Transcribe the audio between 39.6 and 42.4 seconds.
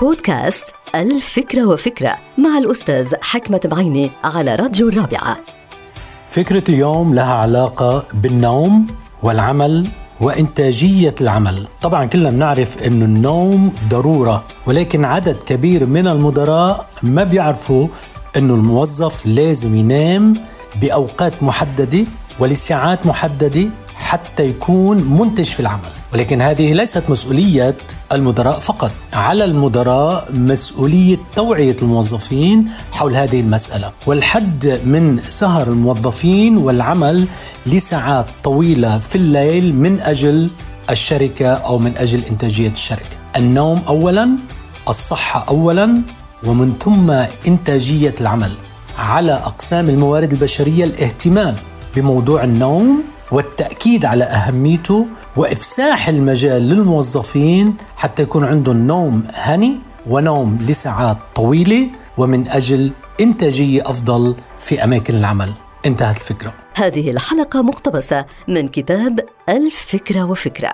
من أجل الشركة أو من أجل